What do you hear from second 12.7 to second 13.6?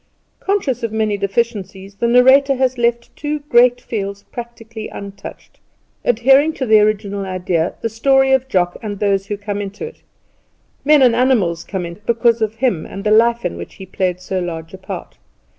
and the life in